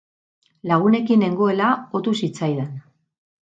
[0.71, 1.69] Lagunekin nengoela
[2.01, 2.75] otu zitzaidan.